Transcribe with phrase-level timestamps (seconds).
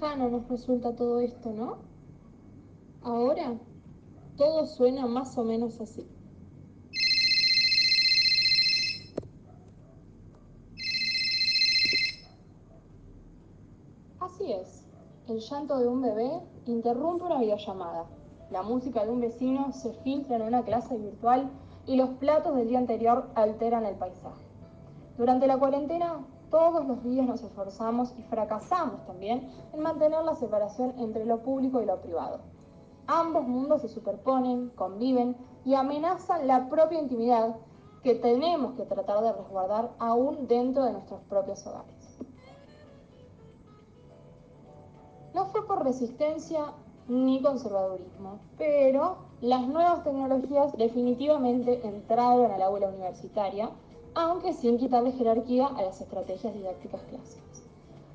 [0.00, 1.78] lejano nos resulta todo esto, ¿no?
[3.02, 3.54] Ahora
[4.36, 6.06] todo suena más o menos así.
[14.20, 14.86] Así es,
[15.28, 18.06] el llanto de un bebé interrumpe una videollamada,
[18.50, 21.50] la música de un vecino se filtra en una clase virtual
[21.86, 24.44] y los platos del día anterior alteran el paisaje.
[25.18, 30.94] Durante la cuarentena, todos los días nos esforzamos y fracasamos también en mantener la separación
[30.98, 32.40] entre lo público y lo privado.
[33.06, 37.56] Ambos mundos se superponen, conviven y amenazan la propia intimidad
[38.02, 42.18] que tenemos que tratar de resguardar aún dentro de nuestros propios hogares.
[45.34, 46.72] No fue por resistencia
[47.08, 53.70] ni conservadurismo, pero las nuevas tecnologías definitivamente entraron al aula universitaria,
[54.14, 57.62] aunque sin quitarle jerarquía a las estrategias didácticas clásicas.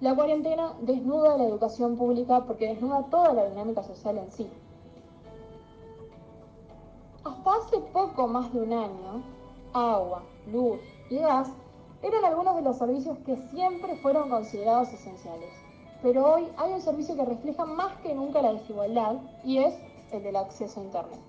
[0.00, 4.48] La cuarentena desnuda la educación pública porque desnuda toda la dinámica social en sí.
[7.22, 9.22] Hasta hace poco más de un año,
[9.74, 10.80] agua, luz
[11.10, 11.50] y gas
[12.02, 15.50] eran algunos de los servicios que siempre fueron considerados esenciales.
[16.02, 19.74] Pero hoy hay un servicio que refleja más que nunca la desigualdad y es
[20.12, 21.20] el del acceso a Internet.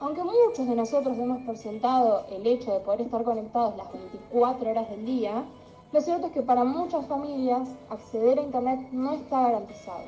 [0.00, 4.88] Aunque muchos de nosotros hemos presentado el hecho de poder estar conectados las 24 horas
[4.90, 5.44] del día,
[5.92, 10.04] lo cierto es que para muchas familias acceder a Internet no está garantizado.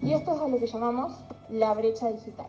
[0.00, 1.12] Y esto es a lo que llamamos
[1.50, 2.46] la brecha digital.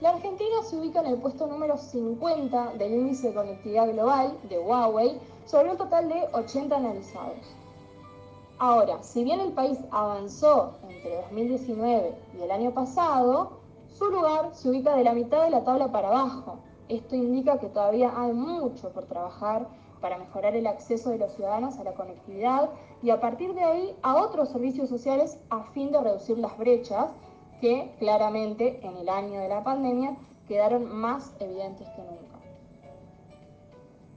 [0.00, 4.58] La Argentina se ubica en el puesto número 50 del índice de conectividad global de
[4.58, 7.54] Huawei sobre un total de 80 analizados.
[8.58, 13.65] Ahora, si bien el país avanzó entre 2019 y el año pasado,
[13.96, 16.58] su lugar se ubica de la mitad de la tabla para abajo.
[16.88, 19.68] Esto indica que todavía hay mucho por trabajar
[20.02, 22.68] para mejorar el acceso de los ciudadanos a la conectividad
[23.02, 27.10] y a partir de ahí a otros servicios sociales a fin de reducir las brechas
[27.62, 30.14] que claramente en el año de la pandemia
[30.46, 32.36] quedaron más evidentes que nunca.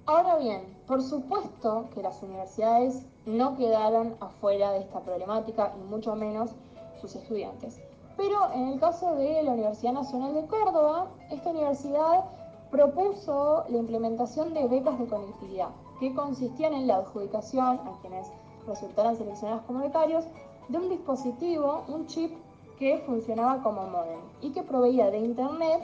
[0.06, 6.16] Ahora bien, por supuesto que las universidades no quedaron afuera de esta problemática y mucho
[6.16, 6.52] menos
[7.00, 7.80] sus estudiantes.
[8.20, 12.26] Pero en el caso de la Universidad Nacional de Córdoba, esta universidad
[12.70, 15.70] propuso la implementación de becas de conectividad,
[16.02, 18.28] que consistían en la adjudicación a quienes
[18.68, 20.26] resultaran seleccionados como becarios
[20.68, 22.34] de un dispositivo, un chip
[22.78, 25.82] que funcionaba como modem y que proveía de internet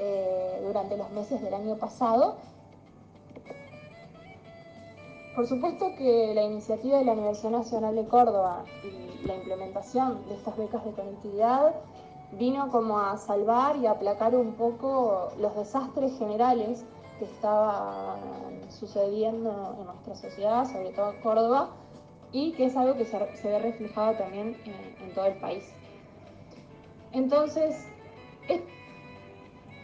[0.00, 2.34] eh, durante los meses del año pasado.
[5.38, 10.34] Por supuesto que la iniciativa de la Universidad Nacional de Córdoba y la implementación de
[10.34, 11.76] estas becas de conectividad
[12.32, 16.84] vino como a salvar y aplacar un poco los desastres generales
[17.20, 18.18] que estaban
[18.68, 21.70] sucediendo en nuestra sociedad, sobre todo en Córdoba,
[22.32, 24.56] y que es algo que se, ve reflejado también
[25.00, 25.62] en todo el país.
[27.12, 27.86] Entonces,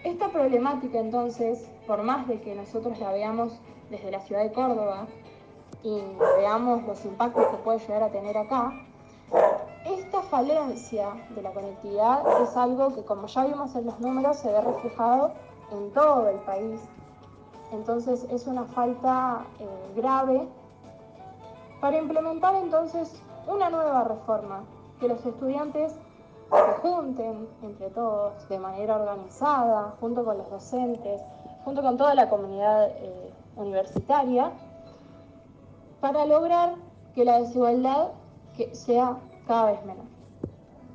[0.02, 3.52] esta problemática entonces, por más de que nosotros la veamos
[3.88, 5.06] desde la ciudad de Córdoba
[5.84, 6.02] y
[6.38, 8.72] veamos los impactos que puede llegar a tener acá,
[9.84, 14.50] esta falencia de la conectividad es algo que como ya vimos en los números se
[14.50, 15.32] ve reflejado
[15.70, 16.80] en todo el país.
[17.70, 20.48] Entonces es una falta eh, grave
[21.80, 24.64] para implementar entonces una nueva reforma,
[25.00, 25.92] que los estudiantes
[26.50, 31.20] se junten entre todos de manera organizada, junto con los docentes,
[31.62, 34.50] junto con toda la comunidad eh, universitaria,
[36.04, 36.74] para lograr
[37.14, 38.08] que la desigualdad
[38.72, 39.16] sea
[39.46, 40.13] cada vez menor.